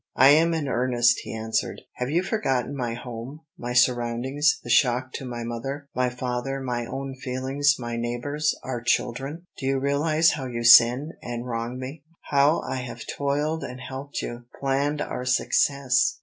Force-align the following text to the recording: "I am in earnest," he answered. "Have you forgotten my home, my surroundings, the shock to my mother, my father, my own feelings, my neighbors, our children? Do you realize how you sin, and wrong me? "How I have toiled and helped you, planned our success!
"I 0.15 0.29
am 0.29 0.55
in 0.55 0.67
earnest," 0.67 1.19
he 1.19 1.31
answered. 1.31 1.81
"Have 1.97 2.09
you 2.09 2.23
forgotten 2.23 2.75
my 2.75 2.95
home, 2.95 3.41
my 3.55 3.73
surroundings, 3.73 4.59
the 4.63 4.69
shock 4.71 5.13
to 5.13 5.25
my 5.25 5.43
mother, 5.43 5.89
my 5.93 6.09
father, 6.09 6.59
my 6.59 6.87
own 6.87 7.13
feelings, 7.13 7.75
my 7.77 7.97
neighbors, 7.97 8.57
our 8.63 8.81
children? 8.81 9.45
Do 9.59 9.67
you 9.67 9.77
realize 9.77 10.31
how 10.31 10.47
you 10.47 10.63
sin, 10.63 11.11
and 11.21 11.45
wrong 11.45 11.77
me? 11.77 12.01
"How 12.31 12.61
I 12.61 12.77
have 12.77 13.05
toiled 13.05 13.63
and 13.63 13.79
helped 13.79 14.23
you, 14.23 14.45
planned 14.59 15.01
our 15.03 15.23
success! 15.23 16.17